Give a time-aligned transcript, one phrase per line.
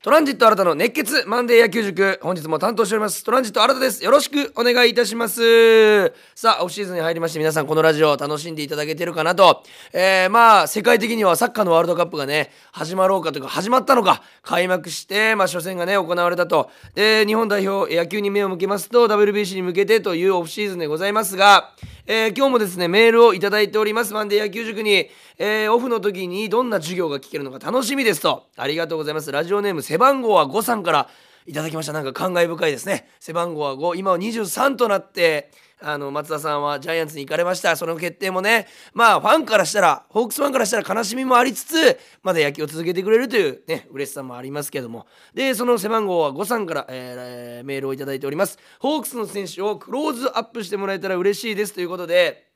[0.00, 4.04] トランジット新たの熱血マンデー野球塾本日も担当しておりますトランジット新たです。
[4.04, 6.14] よろしくお願いいたします。
[6.36, 9.64] さあオフシーズンに入りまして皆さんこのラジオ楽しんでいただけてるかなと。
[9.92, 16.70] えー、まあ世界的にはサッカーのワールドカップがね始まろうかというか始まったのか開幕してまあ初戦がね行われたと。
[16.94, 21.72] で日本代表野球に目を向けますと WBC に向けてというオフシーズンでございますが
[22.10, 28.46] えー、今日もですねメールをいただいておりますマンデー野球塾に、えー、オフの時にどんな授業が聞けるのか楽しみですと。
[28.56, 29.30] ありがとうございます。
[29.30, 31.08] ラジオネーム背番号は5さんから
[31.46, 31.94] いただきました。
[31.94, 33.08] なんか感慨深いですね。
[33.20, 37.74] 背番号は5今は23となってあの松田さんはジャイアンツに行かれました。
[37.74, 45.06] その決定もねまあファンからしたらホークスファンからしたら悲しみもありつつまだ野球を続けてくれるというね嬉しさもありますけども。
[45.32, 48.58] でその背番号は5さんから、えー、メールを頂いております。
[48.80, 51.72] ホークスの選手をクローズアップしてもらえたら嬉しいです。
[51.72, 52.48] ということで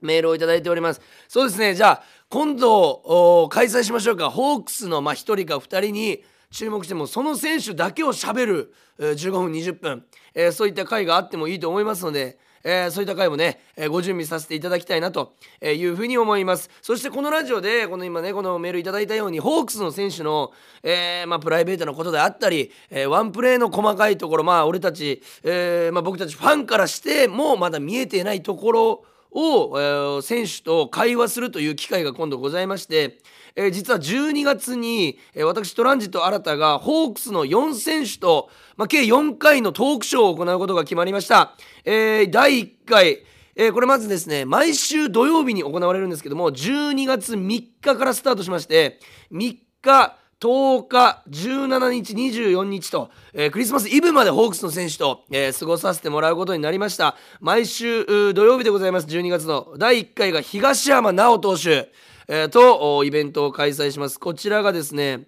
[0.00, 1.00] メールを頂いております。
[1.28, 1.76] そうですね。
[1.76, 4.30] じゃあ今度開催しましょうか。
[4.30, 16.70] ホークスのまあ1人か2人に注目してもその選手だけをしゃべる15分20分、えー、そういった回があってもいいと思いますのでえー、そういった回もね、えー、ご準備させていただきたいなというふうに思います。
[16.80, 33.18] そしてこのラジオでこの今ねこのメールいただいたようにホークスの選手の、えー、まあ、プライベートなことであったり、えワンプレーの細かいところまあ俺たち、えまあ、僕たちファンからしてもまだ見えていないところを、選手と会話するという機会が今度ございまして、
[33.54, 41.54] えー、実は12月に、え、私トランジット新たがホークスの4選手と、まあ、計4回のトークショーを行うことが決まりました。
[41.84, 48.98] えー、第1回えー、これまずですね毎週土曜日に行われるんですけども12月3日からスタートしまして
[49.30, 57.14] 3日10日、17日、24日と、えー、クリスマスイブまでホークスの選手と、えー、過ごさせてもらうことになりました。
[57.40, 61.92] 毎週土曜日でございます、12月の第1回が東山直投手、
[62.28, 64.18] えー、とイベントを開催します。
[64.18, 65.26] こちらがですね、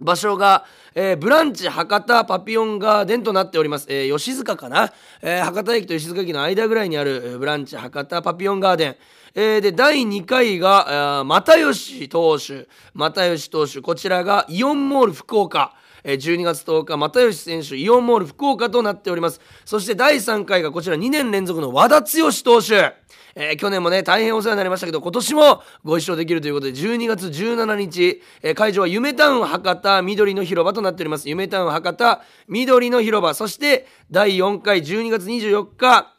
[0.00, 3.86] 場所が、えー、ブランチ博多パピオンガーデンとなっております。
[3.88, 8.96] えー、吉塚かな、えー、博多駅と吉塚駅の間ぐらいにある、ブランチ博多パピオンガーデン。
[9.34, 15.74] えー、で、第2回が、又吉投手、又吉投手、こちらがイオンモール福岡。
[16.04, 19.40] 12月10日、又吉選手、イオンモール福岡となっております。
[19.64, 22.94] そして第3回がこちら2年連続の和田剛投手。
[23.34, 31.28] えー、去年もね、大変お世話になりましたけど、今年もご一緒できるということで、12月17日、えー、会場は夢タウン博多緑の広場となっております。
[31.28, 33.32] 夢タウン博多緑の広場。
[33.34, 36.12] そして、第4回12月24日、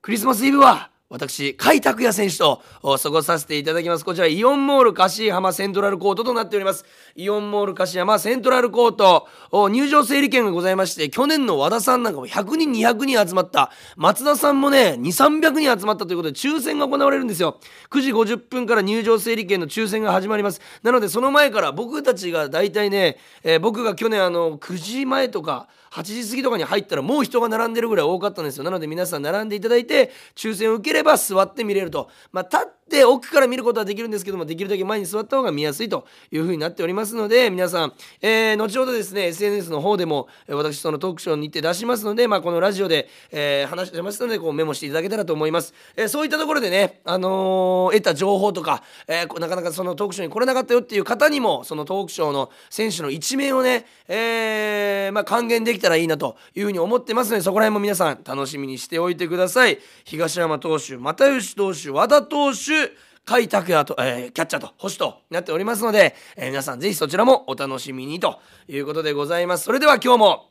[0.00, 4.04] クリスマスイブは、私、甲斐拓也選手と過ごさせていただきます。
[4.04, 6.84] こちら、イオンモール柏浜セントラルコートとなっております。
[7.14, 9.28] イオンモール柏浜セントラルコート、
[9.70, 17.60] 入場整理券がございまして、去年の和田さんなんかも100人、200人集まった、松田さんもね、2、300人集まったということで、抽選が行われるんですよ。
[17.90, 20.60] 9時50分から入場整理券の抽選が始まります。
[20.82, 28.64] なので、その前から僕たちが大体ね、えー、僕が去年あの、9時前とか、8時過ぎとかに入ったらもう人が並んでるぐらい多かったんですよ。
[28.64, 32.10] なので皆さん並んでいただいて抽選を受ければ座って見れると。
[32.32, 37.92] まあ立って奥から見ることはできるんですけどもできるだけ前に座った方が見やすいというふうになっておりますので皆さん、
[38.22, 59.78] えー、後ほどですね SNS の方でも私そのトークショーに行って出しますので、まあ、このラジオで、えー、話してますのでこうメモしていただけたらと思います、えー、そういったところでね、あのー、得た情報とか、えー、なかなかそのトークショーに来れなかったよっていう方にもそのトークショーの選手の一面をね、えーまあ、還元できたらいいなというふうに思ってますのでそこら辺も皆さん楽しみにしておいてください。
[60.04, 62.75] 東山投手又吉投手和田投手
[63.24, 69.64] 甲斐拓也と、えー、キャッチャーと星となっておりますので、えー、皆さんぜひそちらもお楽しみにということでございます。
[69.64, 70.50] それでは今日も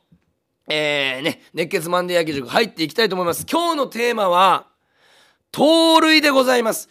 [0.68, 3.46] えー、ね熱血マンデー野球塾入っていきたいと思います。
[3.50, 4.66] 今日のテーマは
[5.52, 6.88] 盗塁でございます。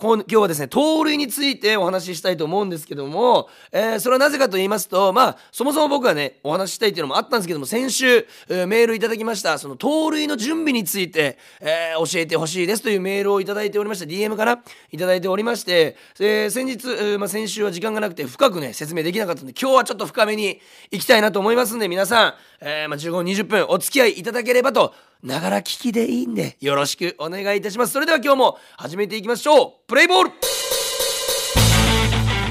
[0.00, 20.60] 今日はですね盗塁についてお話ししたいと思うんですけども、えー、それはなぜかと言いますとまあそもそも僕はねお話ししたいっていうのもあったんですけども先週、えー、メールいただきましたその盗塁の準備について、えー、教えてほしいですというメールをいただいておりました DM かないただいておりまして、えー、先日、えーまあ、先週は時間がなくて深くね説明できなかったんで今日はちょっと深めに
[20.92, 27.92] いきたいなと思いますんで皆さん、えーまあ、15 20分お付き合いいただければとながら聞きでいいんでよろしくお願いいたします。
[27.92, 29.72] それでは今日も始めていきましょう。
[29.88, 30.30] プレイボール。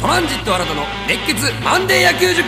[0.01, 2.43] トランジット新たの熱血マンデー野球塾。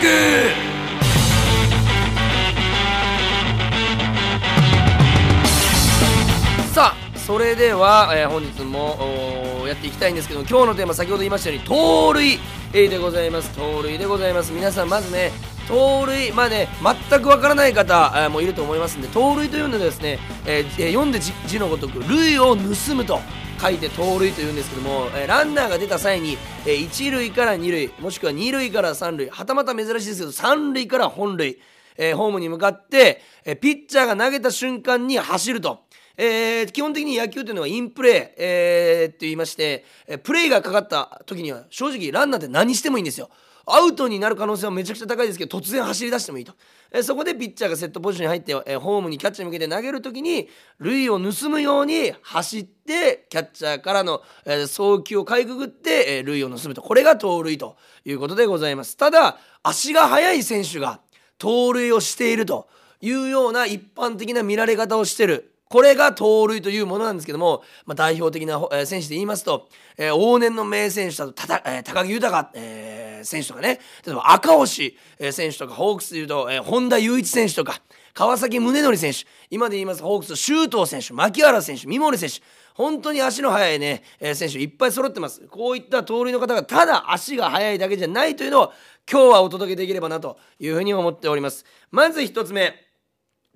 [6.74, 12.38] さあそれでは、えー、本日もやっていきたいんですけど今日のテーマ先ほど言いましたように盗塁、
[12.74, 13.50] えー、でございます。
[13.56, 14.52] 盗塁でございます。
[14.52, 15.32] 皆さんまずね
[15.70, 16.68] 盗塁まあね
[17.08, 23.20] 全くわからない方、もいると思いますんで盗塁というのはですね、えー、読んで字のごとく塁を盗むと
[23.60, 26.36] 書いて盗塁というんですけども、えー、ランナーが出た際に、
[26.66, 31.56] えー、1塁から2塁もしくは2塁から3塁はたまた珍しいですけど3塁から本塁、
[31.96, 35.84] えー、ホームに向かって、え、ピッチャーが投げた瞬間に走ると。
[36.16, 43.30] えー、基本的に野球というのはインプレー、えー、って言いまして、えプレーがかかった時には正直ランナーって何してもいいんですよ。
[43.74, 46.54] アウトになる可能性はめちゃくちゃ高いですけど突然走り出してもいいと、
[46.92, 56.82] えそこでピッチャーがセットポジションに入って、えホームにキャッチャーに向けて投げる時に塁を盗むように走ってキャッチャーからの、え送球をかいくぐって、え塁を盗むと。
[56.82, 58.96] これが盗塁ということでございます。
[58.96, 61.00] ただ足が速い選手が
[61.38, 62.68] 盗塁をしていると
[63.00, 65.50] いうような一般的な見られ方をしてる。
[65.70, 71.32] これが盗塁というものなんですけども、まあ、代表的な選手で言いますと、えー、往年の名選手だと、
[71.64, 73.80] えー、高木豊、えー、選手とかね。
[74.04, 74.96] 例えば赤星
[75.30, 77.80] 選手とかホークスでいうと、えー、本田雄一選手とか
[78.14, 79.18] 川崎宗則選手
[79.50, 82.36] 今で言いますホークス周東選手牧原選手三森選手
[82.74, 85.40] 本当に足の速いね、えー、選手いっぱい揃ってます。
[85.48, 88.72] こういった盗塁の方がただ足が速いだけじゃないというのを
[89.10, 91.64] 今日はお届けできればなというふうに思っております。
[91.90, 92.74] まず1つ目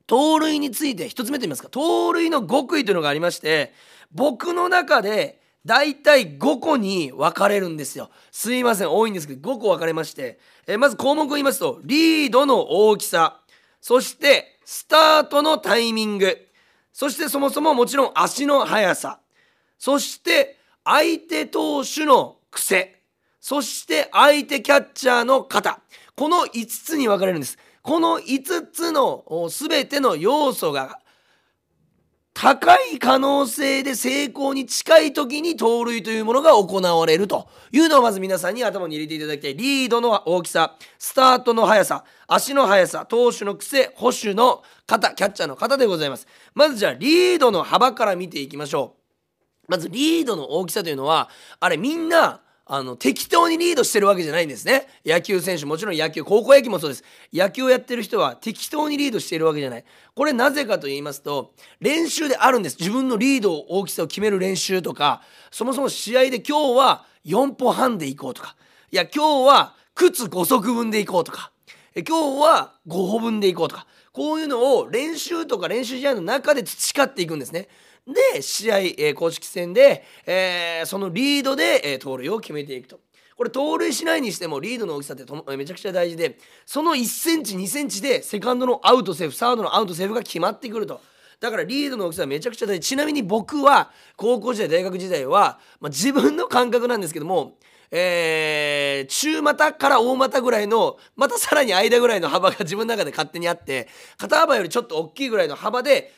[0.07, 3.73] 盗塁について一つ目と言いますか盗塁の極意というのがありまして
[4.13, 8.11] 僕の中で大体5個に分かれるんですよ。
[8.31, 13.41] すいません多いんですけど5個分かれまして、えまず項目を言いますとリードの大きさ。
[13.81, 16.39] そしてスタートのタイミング。
[16.93, 19.21] そしてそもそももちろん足の速さ。
[19.79, 23.01] そして相手投手の癖。
[23.41, 25.81] そして相手キャッチャーの肩
[26.17, 27.59] この5つに分かれるんです。
[27.83, 30.99] この5つの全ての要素が
[32.35, 39.57] 高い可能性で成功に近い時に盗塁というものが行われるというのをまず皆さんに頭に入れていただきたい。
[39.57, 46.27] リードの大きさスタートの速さ足の速さ投手の癖捕手の肩キャッチャーの肩でございます。
[46.55, 48.97] まずじゃあリードの幅から見ていきましょ
[49.69, 49.71] う。
[49.71, 51.31] まずリードの大きさというのは
[51.61, 54.87] あれみんなあの適当にリードしてるわけじゃないんですね。
[55.05, 57.05] 野球選手もちろん野球高校野球もそうです。
[57.33, 59.85] 野球をやってる人は適当にリードしているわけじゃない。
[60.15, 62.77] これなぜかと言いますと練習であるんです。
[62.79, 68.57] 自分のリード大きさを決める練習とかそもそも試合で今日は4歩半でいこうとか。
[68.91, 71.53] いや今日は靴5足分でいこうとか。
[71.95, 73.87] 今日は5歩分でいこうとか。
[74.13, 77.69] こういうのを練習とか練習試合の中で培っていくんですね。
[78.07, 83.01] で試合、えー、公式戦で、えー、そのリードで、えー、盗塁を決めていくと。
[83.37, 91.01] これ盗塁しないにしてもリードの大きさってめちゃくちゃ大事でその1センチ2センチでセカンドのアウトセーフサードのアウトセーフが決まってくると。
[91.41, 97.57] だからリードの大きさはめちゃくちゃ大事ちなみに僕は高校時代大学時代は、まあ、自分の感覚なんですけども
[97.97, 106.13] えー、中股から大股ぐらいのまたさらに間ぐらいの幅が自分の中で勝手にあって肩幅よりちょっと大きいぐらいの幅で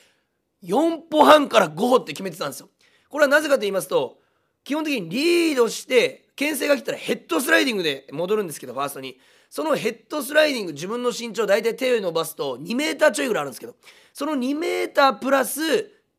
[0.62, 2.68] 4歩半から5歩って決めてたんですよ。
[3.08, 4.18] これはなぜかと言いますと
[4.64, 9.18] 基本的にリードして牽制が来たらヘッドスライディングで戻るんですけどファーストに
[9.48, 13.76] そのヘッドスライディング自分の身長大体手を伸ばすと2メーターちょいぐらいあるんですけど
[14.12, 15.60] その2メータープラス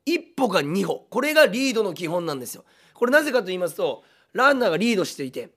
[0.08, 2.64] 1歩か2歩これがリードの基本なんですよ。
[2.94, 4.04] これなぜかと言いますと
[4.34, 5.50] ランナーがリードしていて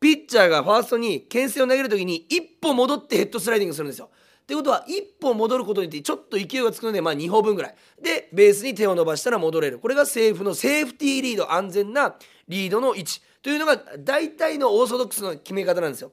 [0.00, 4.10] ピッチャーがファーストに牽制を投げる時に1歩戻ってヘッドスライディングするんですよ。
[4.44, 7.74] ってことは1歩戻ることによってちょっと勢いがつくのでまあ2歩分ぐらい。
[8.02, 9.78] でベースに手を伸ばしたら戻れる。
[9.78, 12.14] これがセーフのセーフティーリード安全な
[12.46, 13.22] リードの位置。
[13.42, 16.12] というのが大体のオーソドックスの決め方なんですよ。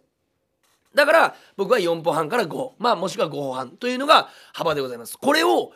[0.95, 3.71] だから僕は4歩半から5まあもしくは5歩半。
[3.71, 5.17] というのが幅でございます。
[5.17, 5.73] これを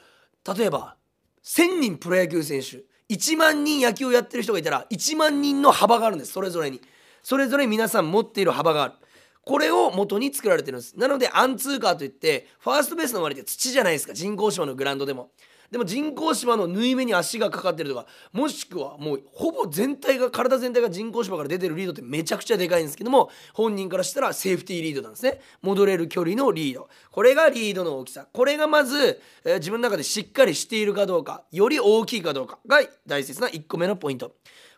[0.58, 0.96] 例えば
[1.44, 2.84] 1000人プロ野球選手。
[3.10, 6.32] 1万人野球をやってる人がいたら1万人の幅があるんです。
[6.32, 6.80] それぞれに。
[7.22, 8.94] それぞれ皆さん持っている幅がある。
[9.46, 10.98] これを元に作られてるんです。
[10.98, 14.14] なのでアンツーカーといってファーストベースの周りって土じゃないですか。
[14.14, 15.30] 人工芝のグラウンドでも。
[15.72, 25.42] でも人工芝の縫い目に足がかかってるとかもしくはもうほぼ全体が体全体が人工芝から出てるリードってめちゃくちゃでかいんですけども本人からしたらセーフティーリードなんですね。
[25.62, 26.88] 戻れる距離のリード。
[27.12, 28.28] これがリードの大きさ。
[28.32, 34.34] これがまず、えー、自分の中でしっかりしているかどうかより大きいかどうかが大切な1個目のポイント。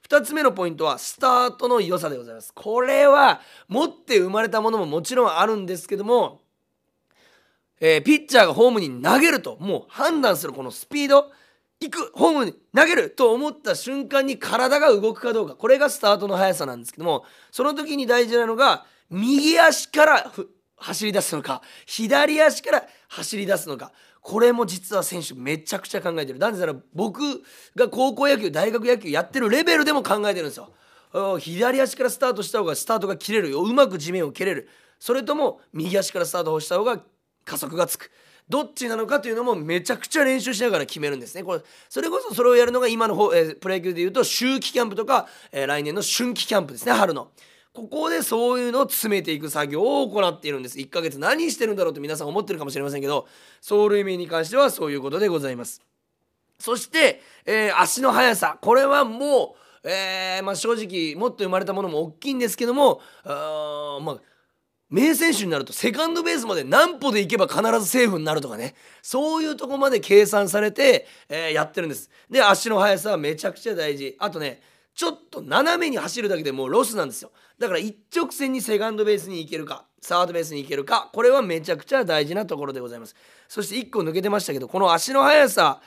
[0.09, 2.53] 2つ目のポイントはスタートの良さでございます。
[2.53, 6.39] これは持って生まれたものももちろんあるんですけども、
[7.81, 11.29] えー、ピッチャーがホームに投げるともう判断するこのスピード
[11.79, 15.55] 行くホームに投げると思った瞬間に体が動くかどうか。
[15.55, 20.31] これがスタートの速さなんですけどもその時に大事なのが右足から
[20.77, 23.91] 走り出すのか左足から走り出すのか。
[24.27, 26.37] これも実は選手めちゃくちゃ考えてる。
[26.37, 27.21] なぜなら僕
[27.77, 30.69] が高校野球大学野球やってるレベルでも考えてるんですよ。
[31.39, 33.61] 左足からスタートした方がスタートが切れるよ。
[33.61, 34.67] うまく地面を蹴れる。
[34.99, 37.01] それとも右足からスタートをした方が
[37.45, 38.11] 加速がつく。
[38.49, 41.45] どっちなのかというのもめちゃくちゃ練習しながら決めるんですね。
[41.45, 47.31] これそれこそそれをやるのが今の方、えー、プロ野球でいうと秋季キャンプとか、えー、来年の春季キャンプですね春の。
[47.77, 50.79] ここでそういうのを詰めていく作業を行っているんです。
[50.79, 53.27] 1ヶ月何してるんだろうと皆さん思ってるかもしれませんけど
[53.61, 55.83] 走塁面に関してはそういうことでございます。
[56.57, 58.57] そして、えー、足の速さ。
[58.61, 64.17] これはもう、えーまあ、正直もっと生まれたものも大きいんですけどもあまあ
[64.89, 68.73] 名選手になるとセカンドベースまで何歩で行けば必ずセーフになるとかね。
[69.03, 72.09] そういうとこまで計算されて、えー、やってるんです。
[72.27, 74.15] で足の速さはめちゃくちゃ大事。
[74.17, 74.63] あとね
[74.95, 77.31] ちょっと斜めに走るだけでもうロスなんですよ。
[77.59, 83.15] だから一直線にセカンドベースに行けるかサードベースに行けるかこれはめちゃくちゃ大事なところでございます。
[83.47, 85.81] そして1個抜けてましたけどこの足の速さ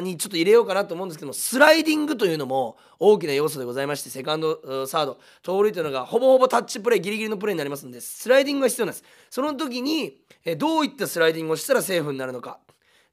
[0.00, 9.04] にちょっと入れようかなと思うんですけどスライディングというのも大きな要素でございましてセカンドサード盗塁というのがほぼほぼタッチプレーギリギリのプレーになりますのでスライディングが必要なんです。
[9.30, 10.16] その時に
[10.56, 12.58] どういったスライディングをしたらセーフになるのか。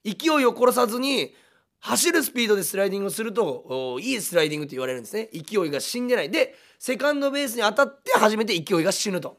[0.05, 1.33] 勢いを殺さずに
[1.79, 5.29] 走るスピードでスライディングをするといいスライディングと言われるんですね。
[5.31, 6.29] 勢いが死んでない。
[6.29, 9.37] でセカンドベースに当たって初めて勢いが死ぬと。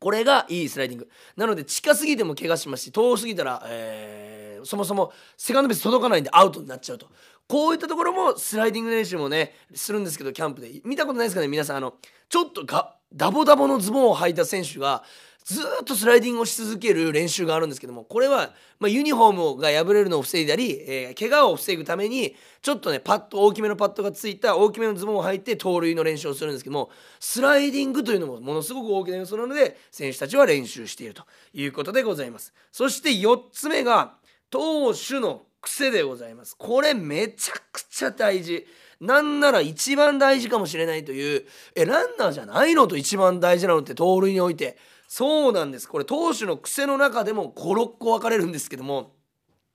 [0.00, 1.08] これがいいスライディング。
[1.36, 7.06] なので近すぎても怪我しますし遠すぎたら、えー、そもそもセカンドベース届かないんでアウトになっちゃうと。
[7.46, 10.80] こういったところもスライディング練習もねするんですけどキャンプで。
[10.84, 11.76] 見たことないですかね皆さん。
[11.76, 11.94] あの
[12.28, 12.64] ちょっと
[13.12, 15.04] ダボダボのズボンを履いた選手が
[15.44, 26.88] ずっとスライディングをし続ける練習があるんですけどもこれは、まあ、ユニフォームが破れるのを防いだり、えー、怪我を防ぐためにちょっとねパッと大きめのパッドがついた大きめのズボンを履いて盗塁の練習をするんですけども
[27.20, 32.54] スライディングというのもものすごく大きな要素なので選手たちは練習しているということでございます。
[32.72, 34.14] そして4つ目が
[34.48, 36.56] 投手の癖でございます。
[36.56, 38.66] これめちゃくちゃ大事。
[38.98, 44.78] なんなら一番大事かもしれないというえランナーじゃないのと一番大事なのって盗塁において。
[45.08, 45.88] そうなんです。
[45.88, 49.12] これ投手の癖の中でも56個分かれるんですけども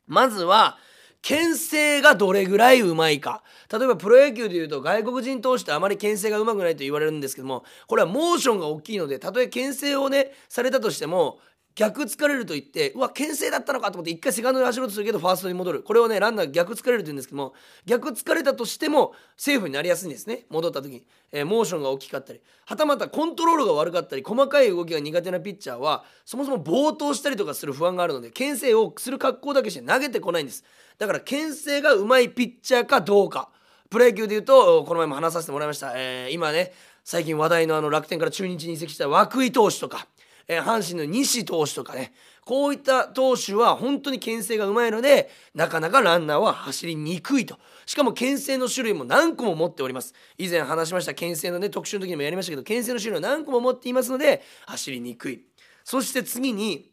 [0.08, 0.78] まずは
[1.22, 3.44] 牽制がどれぐらいうまいか。
[3.72, 11.40] 例えばプロ野球でいうと外国人投手ってあまり牽制がうまくないと言われるんですけどもこれはモーションが大きいのでたとえ牽制をねされたとしても
[11.80, 15.82] 逆疲れると言ってうわ牽制だったのかと思って一回セカンドに走ろうとするけどファーストに戻る。
[15.82, 17.54] これをねランナー逆疲れると言うんですけども
[17.86, 20.46] 逆疲れたとしてもセーフになりやすいんですね。
[20.50, 20.90] 戻った時。
[20.90, 22.42] に、えー、モーションが大きかったり。
[22.66, 30.66] はたまたコントロールが悪かったり細かい動きが苦手なピッチャーはそもそも暴投したりとかする不安があるので牽制をする格好だけして投げてこないんです。
[30.98, 33.50] だから牽制がうまいピッチャーかどうか。
[33.90, 40.08] プロ野球でいうとこの前も話させてもらいました、えー、今ね最近話題のあの楽天から中日に移籍した涌井投手とか。
[40.50, 42.12] えー、阪神の西投手とかね
[42.44, 47.58] こういった投手は本当に牽制がうまいのでなかなかランナーは走りにくいと。
[47.86, 50.16] しかも牽制の種類も何個も持っております。
[50.38, 55.46] 以前話しました牽制のね特集の時にもやりましたけど牽制の種類を何個も持っていますので走りにくい。
[55.84, 56.92] そして次に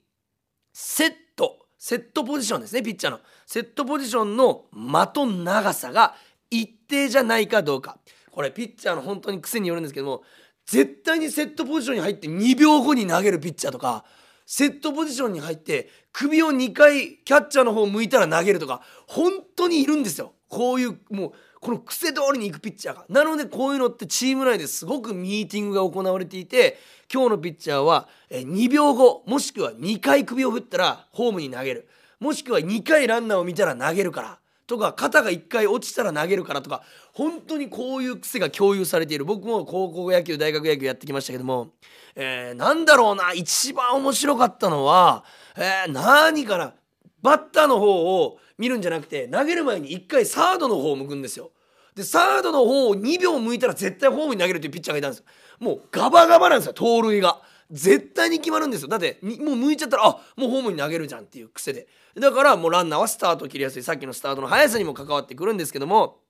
[0.74, 1.66] セット。
[1.78, 3.20] セットポジションですねピッチャーの。
[3.46, 6.14] セットポジションの的長さが
[6.50, 7.98] 一定じゃないかどうか。
[8.30, 10.22] これピッチャーの本当に癖によるんですけども
[10.66, 14.04] 絶対にセットポジションに入って2秒後に投げるピッチャーとか
[14.44, 20.32] セットポジションに入って首を2回キャッチャーの方向いたら投げるとか本当にいるんですよ。
[20.48, 23.06] こういうもうこの癖通りに行くピッチャーが。
[23.08, 26.78] なのでこういうのってチーム内ですごくミーティングが行われていて
[27.12, 31.88] 今日のピッチャーは2秒後もしくは2回首を振ったらホームに投げる。
[32.20, 34.38] もしくは2回ランナーを見たら投げるから。
[34.66, 36.82] とか肩が1回落ちたら投げるからとか
[37.12, 41.68] 本当にこういう癖が共有されている僕も高校野球大学野球やってきましたけども、
[42.14, 45.24] えー、なんだろうな一番面白かったのは、
[45.56, 46.74] えー、何かな
[47.22, 51.50] バッターの方を見るんじゃなくて投げる前に1回サードの方を向くんですよ。
[51.94, 55.24] でサードの方を2秒向いたら絶対ホームに投げるというピッチャーがいたんですよ。
[55.58, 57.40] もうガバガバなんですよ盗塁が。
[57.70, 58.88] 絶対に決まるんですよ。
[58.88, 61.88] だってもう向いちゃったらあもうホームに投げるじゃんっていう癖で。
[62.14, 63.82] だからもうランナーはスタートを切りやすい。
[63.82, 66.20] さっきのスタートの速さにも関わってくるんですけども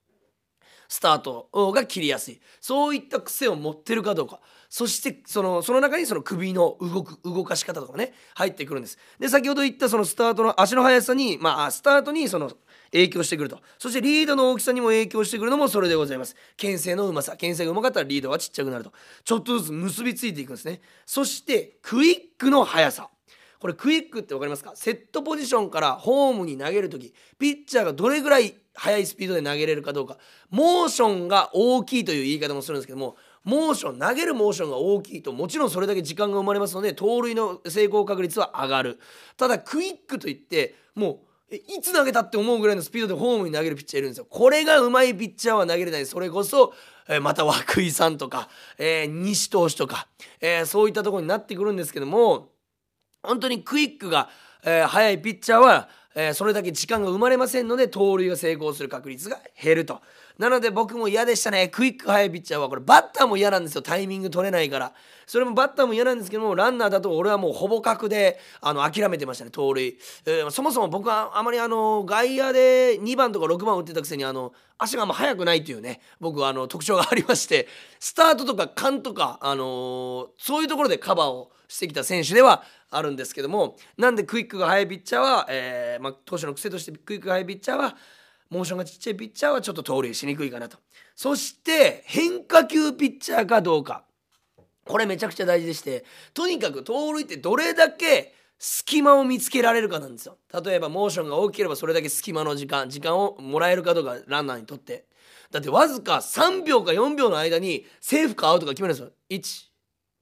[0.87, 2.41] スタートが切りやすい。
[2.59, 4.39] そういった癖を持ってるかどうか。
[4.69, 8.97] そしてそのその中にその首の動く動かし方とかね入ってくるんです。
[9.19, 12.51] で先ほど言ったそのスタートの足の速さにまあスタートにその
[12.91, 13.59] 影響してくると。
[13.77, 16.35] そしてリードの大きさにも影響してくるのもそれでございます。
[16.55, 17.35] 牽制のうまさ。
[17.37, 18.91] 牽制がうまかったらリードはちっちゃくなると。
[19.23, 20.81] ちょっとずつ結びついていくんですね。
[21.05, 23.09] そしてクイックの速さ。
[23.59, 24.73] これクイックって分かりますか？
[24.75, 30.17] セットポジションからホームに投げる時ピッチャーがどれぐらい速いスピードで投げれるかどうか。
[30.51, 38.99] モーションが大きいという言い方もするんですけどもモーション投げるモーションが大きいともちろんそれだけ時間が生まれますので盗塁の成功確率は上がる。
[39.37, 46.73] ただクイックといってもういつ投げたって思うぐらいのスピードでホームに投げるピッチャーいるんですよこれがうまいピッチャーは投げれないそれこそ、
[47.07, 50.07] えー、また涌井さんとか、えー、西投手とか、
[50.41, 52.49] えー、そういったところになってくるんですけども
[53.23, 54.29] 本当にクイックが、
[54.65, 60.01] えー、速いピッチャーは、え、それだけ時間が生まれませんので盗塁が成功する確率が減ると。
[60.37, 61.67] なので僕も嫌でしたね。
[61.67, 63.81] クイック速いピッチャーはこれバッターも嫌なんですよ。
[63.81, 64.93] タイミング取れないから。
[65.25, 69.51] それもバッターも嫌なんですけどもランナーだと俺はもうほぼ角であの諦めてましたね。
[69.51, 77.67] 盗塁、えー、そもそも僕はあまりあの外野で2番とか6番打ってたくせにあの足があんま速くないっていうね僕はあの特徴がありまして
[77.99, 87.95] スタートとか勘とか、あのー、そういうところでカバーをしてきた選手ではあるんですけどもなんでクイックが速いピッチャーは、えーまあ、投手の癖としてクイックが速いピッチャーは
[88.49, 90.77] モーションがちっちゃいピッチャーはちょっと盗塁しにくいかなと。
[91.15, 94.03] そして変化球ピッチャーかどうか。
[94.85, 100.37] これめちゃくちゃ大事でしてとにかく盗塁ってどれだけ隙間を見つけられるかなんですよ。
[100.63, 105.05] 例えばモーションが大きければそれだけ隙間の時間時間をもらえるかどうかランナーにとって。
[105.51, 109.11] だってわずか3秒か4秒の間にセーフかアウトか決めるんですよ。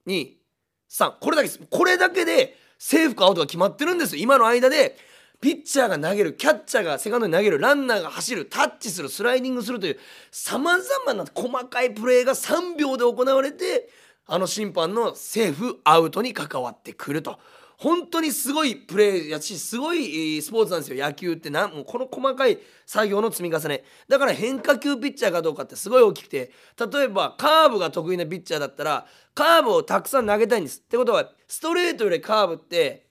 [0.08, 1.60] 123これだけです。
[1.70, 4.22] これだけでセーフかアウトが決まってるんですよ。
[4.22, 4.98] 今の間で
[5.46, 10.00] ピッチャーが投げるキャッチャーがセカンドに投げるランナーが走るタッチするスライディングするという
[10.32, 13.88] さまざまな細かいプレーが3秒で行われて
[14.26, 17.38] あの審判のセーフアウトに関わってくると。
[17.78, 21.06] 本当にすごいプレーやしすごいスポーツなんですよ。
[21.06, 23.84] 野球ってなもうこの細かい作業の積み重ね。
[24.08, 26.52] だから変化球ピッチャーかどうかってすごい大きくて
[26.92, 30.80] 例えばカーブが得意なピッチャーだったらカーブをたくさん投げたいんです。
[30.80, 33.05] ってことはストレートよりカーブって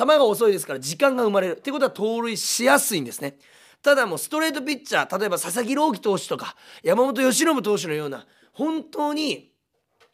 [0.00, 1.58] 球が遅いですから時間が生まれる。
[1.58, 3.36] ってことは盗塁しやすいんですね。
[3.82, 9.50] ただもうストレートピッチャー例えば佐々木朗希投手とか山本由伸投手のような本当に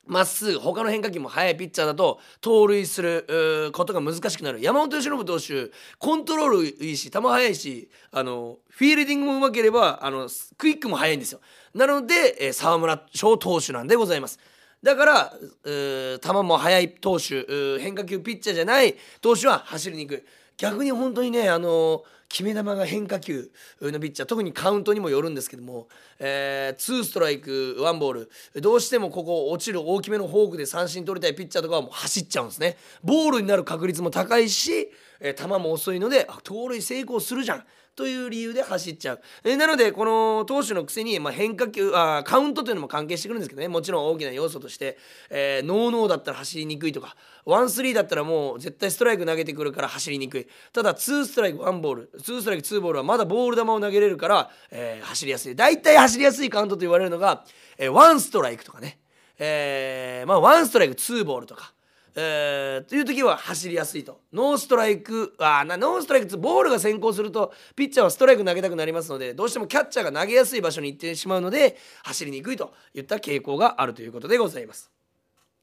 [0.06, 4.60] まっすぐ他の変化球も速いピッチャーだと盗塁することが難しくなる。
[4.60, 11.40] 山本由伸投手コントロールいいし球速いしあのフィールディングもうまければあのクイックも速いんですよ。
[11.74, 14.38] なので、えー、沢村翔投手なんでございます。
[14.86, 15.32] だから
[15.64, 17.44] 球も速い投手
[17.80, 20.14] 変化球ピッチャーじゃない投手は走りにく。
[20.14, 20.22] い
[20.58, 23.50] 逆に本当にねあの決め球が変化球
[23.80, 25.88] のピッチャー特にカウントにもよるんですけども、
[26.18, 32.76] えー、2ストライク1ボールどうしてもここ落ちる大きめのフォークで三振取りたいピッチャーとかはもう走っちゃうんですね。
[33.02, 34.88] ボールになる確率も高いし、
[35.20, 37.64] え、球も遅いので盗塁成功するじゃん。
[37.96, 39.20] という理由で走っちゃう。
[39.42, 43.68] えなのでこの投手のくせに、まあ、変化球あカウントというのも関係してくるんですけどね。
[43.68, 44.98] もちろん大きな要素として、
[45.30, 50.46] えー、ノーノーだったら走りにくいとかワンスリーだったらもう絶対ストライク投げてくるから走りにくい。
[50.72, 52.10] ただツーストライクワンボール。
[52.22, 55.56] ツーストライクツーボールはまだボール球を投げれるから、えー、走りやすい。
[55.56, 57.44] 大体走りやすいカウントと言われるのが、
[57.78, 58.98] えー、ワンストライクとかね、
[59.38, 61.75] えー、まあワンストライクツーボールとか。
[62.18, 64.22] えー、という時は走りやすいと。
[64.32, 74.90] ノーストライクあなノーストライクボールが先行するとピッチャーはストライク投げたくなりますのでどうしてもキャッチャーが投げやすい場所に行ってしまうので走りにくいといった傾向があるということでございます。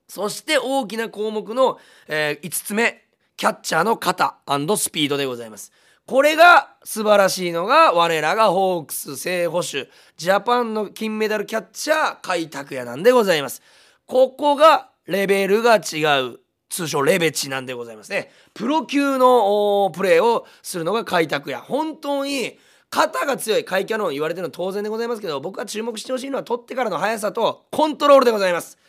[0.07, 3.03] そして大きな項目の、えー、5つ目
[3.35, 4.37] キャッチャーの肩
[4.77, 5.71] スピードでございます。
[6.05, 13.63] これが素晴らしいのが我らがホークス正捕手ジャパンの金メダルキャッチャー甲斐拓也なんでございます。
[14.05, 16.42] ここがレベルが違う。
[16.73, 18.31] 通称レベチなんでございますね。
[18.55, 21.61] プロ級のプレーをするのが開拓や。
[21.61, 22.57] 本当に
[22.89, 28.79] 肩が強い甲斐キャノン言われてるのは当然でございますけど、僕が注目してほしいのは取ってからの速さとコントロールでございます。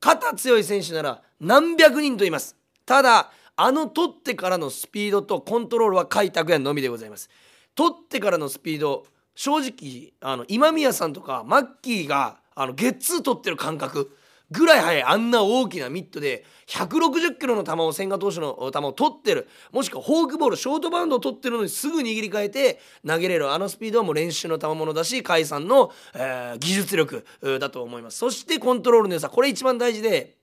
[0.00, 2.56] 肩強い選手なら何百人と言います。
[2.84, 7.30] ただ、あの取ってからのスピードとコントロールは甲斐拓也のみでございます。
[7.76, 14.16] 取ってからのスピード、正直、あの今宮さんとかマッキーがあのゲッツー取ってる感覚、
[14.50, 19.48] ぐらい速いあんな大きなミットで160キロの球を千賀投手の球を取ってる。
[19.72, 23.52] もしくはフォークボールショートバウンドを取ってるのにすぐ握り替えて投げれる。
[23.52, 27.24] あのスピードはもう練習の賜物だし甲斐さんの、えー、技術力
[27.60, 28.18] だと思います。
[28.18, 29.28] そしてコントロールの良さ。
[29.28, 30.39] これ一番大事で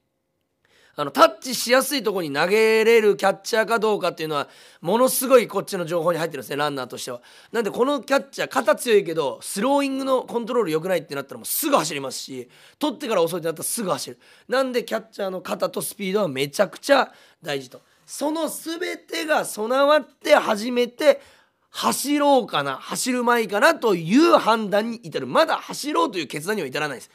[1.00, 4.50] あのタッチしやすいとこに投げれるキャッチャーかどうかっていうのは
[4.82, 7.22] ものすごいこっちの情報に入ってるんですねランナーとしては。
[7.52, 14.20] なんでこのキャッチャー肩強いけどスローイングのコントロール良くないってなったらもうすぐ走りますし取ってから遅いってなったらすぐ走る。
[14.48, 17.82] なんでキャッチャーの肩とスピードはめちゃくちゃ大事と。
[18.08, 21.22] その全てが備わって初めて
[21.70, 25.28] 走ろうかな走る前かなという判断に至る。
[25.28, 27.12] まだ走ろうという決断には至らないです。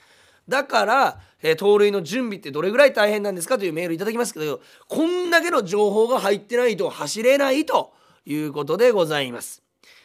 [0.48, 7.92] だから、えー、盗塁の準備ってどれぐらい大変なんですかというメールいただきますけどこんだけの情報が入ってないと走れないと
[8.26, 9.62] いうことでございます。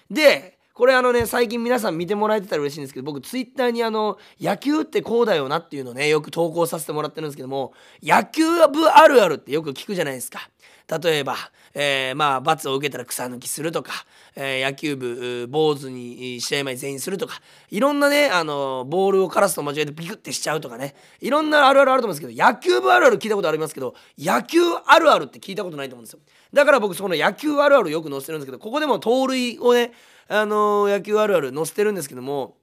[0.09, 7.73] でこれあのね最近皆さん見てもらえてたら嬉しいんですけど僕ツイッターにあの野球ってこうだよなっていうのをねよく投稿させてもらってるんですけども
[8.03, 10.51] 野球部あるあるってよく聞くじゃないですか。
[10.87, 11.35] 例えば、
[11.73, 13.91] えー、まあ罰を受けたら草抜きするとか、
[14.35, 26.19] えー、野球部坊主に試合前全員するとかいろんなねあのボールをカラスと間違えてビクってしちゃうとかねいろんなあるあるあると思うんですけど野球部あるある聞いたことありますけど野球あるあるって聞いたことないと思うんですよ。
[26.53, 29.91] だから僕そこの野球あるあるよく載せてるんですけどここでも盗塁をね
[30.29, 32.55] あの野球あるある載せてるんですけども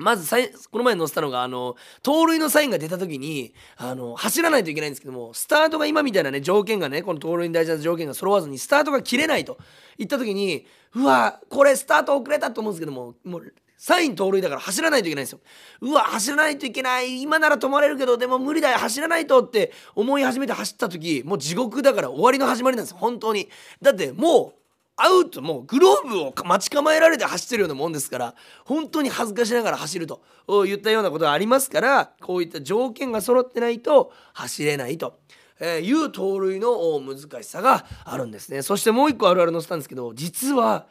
[0.00, 0.28] まず
[0.70, 9.58] この前載せたのがあの盗塁のサインが出た時にあの走らないといけないんですけどもスタートが今みたいなね条件がねこの盗塁に大事な条件が揃わずにスタートが切れないと
[9.98, 15.40] いった時にうわこれスタート遅れたと思うんですけどももうサイン盗塁だから走らないといけないんですよ。
[15.80, 23.48] うわ走らないといけない今なら止まれるけどでも無理だよ走らないとって思い始めて走った時もう地獄だから終わりの始まりなんですよ本当に。
[23.80, 24.59] だってもう
[25.02, 28.34] アウトもうグローブを待ち構えられて走ってるようなもんですから
[28.64, 30.22] 本当に恥ずかしながら走ると
[30.66, 35.18] 言ったようなことがありますからこういった条件が揃ってないと走れないと。
[35.62, 40.86] え、いう盗塁の難しさがあるんですねそしてもう一個あるある載せたんですけど実は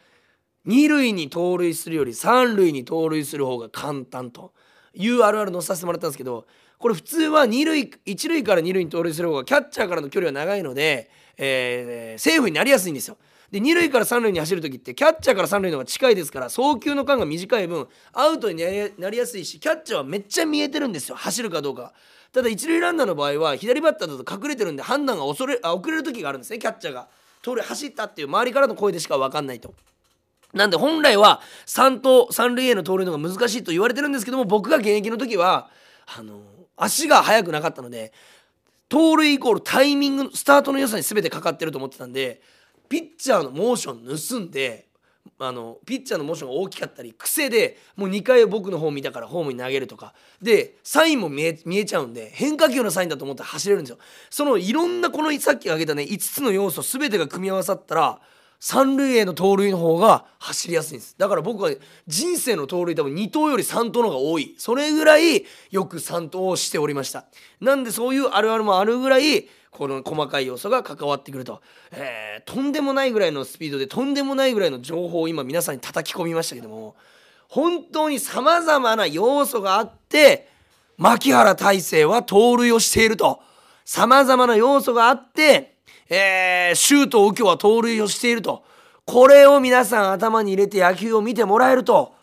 [0.63, 4.53] 二塁に盗塁するより三塁に盗塁する方が簡単と
[4.93, 6.45] いうあるある載せさせてもらったんですけど
[6.77, 13.17] これ普通は二塁一塁から二塁に盗塁する方がキャッチャーからの距離は長いので、えー、セーフになりやすいんですよ。
[13.51, 18.63] で二塁から三塁に走る時ってキャッチャーから三塁の方が近いですから送球の間が短い分アウトに
[18.97, 21.93] なりやすいしキャッチャーはめっちゃ見えてるんですよ走るかどうか
[22.31, 27.07] ただ一塁ランナーの場合は左バッターだと隠れてるんで判断が遅れあ遅れる時があるんですねキャッチャーが
[27.41, 29.73] 通り走ったっていう周りからの声でしか分かんないと。
[30.53, 35.69] なんで本来は3と三塁への盗塁の方が難しいと言われてるんですけども僕が現役の時は
[36.17, 36.41] あの
[36.75, 38.11] 足が速くなかったので
[38.87, 42.41] 盗塁イコールタイミングスタートの良さに全てかかってると思ってたんで
[42.89, 44.89] ピッチャーのモーション盗んで
[45.41, 50.13] あのピッチャーのモーションが大きかったり癖でもう2回僕の方見たからホームに投げるとか。
[50.41, 53.97] でサインも見え見えちゃうんで変化球のサインだと思ったら走れるんですよ。
[54.29, 58.21] そのいろんなこのさっき挙げたね5つの要素全てが組み合わさったら
[58.59, 61.15] 三塁への盗塁の方が走りやすいんです。
[61.17, 61.71] だから僕は
[62.07, 64.55] 人生の盗塁多分2投より3投の方が多い。
[64.57, 67.25] それぐらいよく3投をしておりました。
[67.61, 76.95] なんでそういうあるあるもあるぐらいこの細かい要素が関わってくると、えー、とんでもないぐらいのスピードでとんでもないぐらいの情報を今皆さんに叩き込みましたけども
[77.47, 80.49] 本当にさまざまな要素があって
[80.97, 83.41] 牧原大成は盗塁をしていると。
[83.85, 85.78] さまざまな要素があって
[86.09, 88.63] えー、シュートを右京は盗塁をしていると。
[89.05, 92.13] これを皆さん頭に入れて野球を見てもらえると、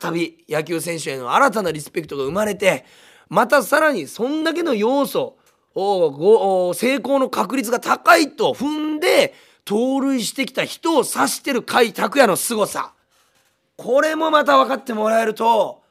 [0.00, 2.84] 再び野球選手への新たなリスペクトが生まれて、
[3.28, 5.36] またさらにそんだけの要素
[5.74, 12.92] を、成功の確率が高いと踏んで、盗塁してきた人を指してる甲斐拓也の凄さ。
[13.76, 15.82] これもまた分かってもらえると、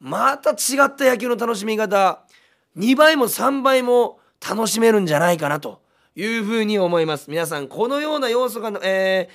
[0.00, 0.54] また違
[0.84, 2.20] った野球の楽しみ方、
[2.76, 5.85] 2倍も3倍も楽しめるんじゃないかなと。
[6.16, 7.30] いうふうに思います。
[7.30, 9.28] 皆さんこのような要素が、え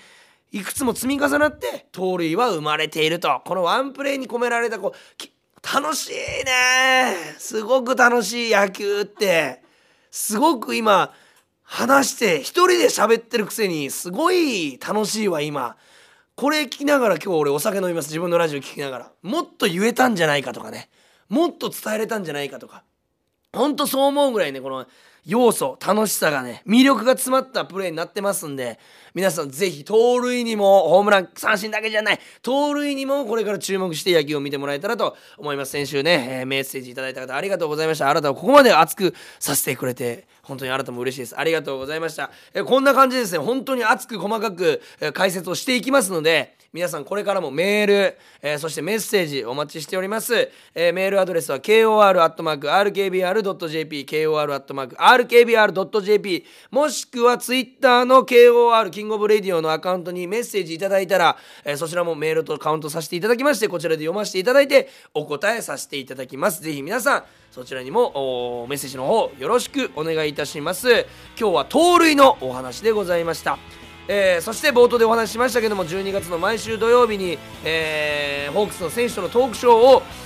[0.51, 3.41] ー、いくつも積み重なって盗塁は生まれていると。
[3.45, 6.13] このワンプレーに込められたこう楽しい
[6.43, 7.15] ね。
[7.37, 9.61] すごく楽しい野球って。
[10.09, 11.13] すごく今
[11.61, 15.77] 話して一人で喋ってるくせにすごい楽しいわ今。
[16.35, 18.07] これ聞きながら今日俺お酒飲みます。
[18.07, 19.11] 自分のラジオ聞きながら。
[19.21, 20.89] もっと言えたんじゃないかとかね。
[21.29, 22.83] もっと伝えれたんじゃないかとか。
[23.53, 24.87] ほんとそう思うぐらいねこの
[25.25, 28.79] 要素楽しさがね魅力が詰まったプレーになってますんで
[29.13, 35.71] 皆さんぜひ盗塁にもホームラン三振だけじゃない盗塁にもこれから注目して野球を見てもらえたらと思います。
[35.71, 38.09] 先週ね、えー、メッセージいただいた方ありがとうございました。
[38.09, 41.39] あなたをここまで熱くさせてくれて本当にあなたも嬉しいです。
[41.39, 52.05] ありがとうございました、えー、こんな感じですね本当に熱く細かく、えー、解説をしていきますので皆さんこれからもメール、えー、そしてメッセージお待ちしております、えー、メールアドレスは kor.rkbr.jp
[54.05, 54.85] kor.rkbr.jp
[56.71, 66.61] もしくはツイッターの kor King of Radio のアカウントにメッセージいただいたら、えー、そちらもメールとカウントさせていただきましてこちらで読ませていただいてお答えさせていただきます。
[66.61, 71.05] ぜひ皆さんそちらにもメッセージの方よろしくお願いいたします。
[71.37, 73.80] 今日は盗塁のお話でございました。
[74.13, 79.69] えー、そして冒頭でお話ししましたけども12月の毎週土曜日に、えー、ホークスの選手とのトークショ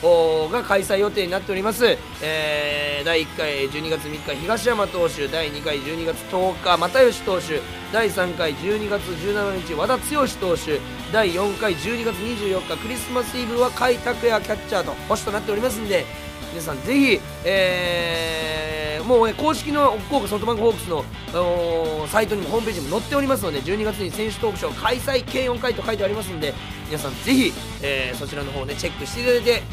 [0.02, 1.86] ーをが開催予定になっております、
[2.24, 7.62] えー、第1回12月3日東山投手第2回12月10日又吉投手
[7.93, 10.80] 第3回12月17日和田剛投手
[11.13, 16.06] 第4回12月24日クリスマスイブは甲斐拓也キャッチャーと星となっておりますんで
[16.50, 26.54] 皆さんぜひ、えー、もう、ね、公式の福岡ソフトバンクホークスのサイトにもホームページにも載っておりますので12月に選手トークショー開催計4回と書いてありますので
[26.88, 29.64] 皆さんぜひ、えー、そちらの方ねチェックしていただいて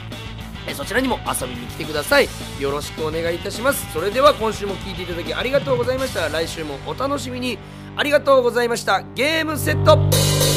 [0.68, 2.28] えそちらにも遊びに来てください。
[2.60, 3.92] よろしくお願いいたします。
[3.92, 6.28] それでは今週も聴いていただきありがとうございました。
[6.28, 7.58] 来週もお楽しみに。
[7.96, 9.02] ありがとうございました。
[9.14, 10.51] ゲームセット。